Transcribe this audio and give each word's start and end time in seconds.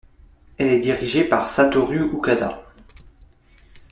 Elle 0.57 0.69
est 0.69 0.79
dirigée 0.79 1.23
par 1.25 1.47
Satoru 1.47 2.01
Okada. 2.01 2.65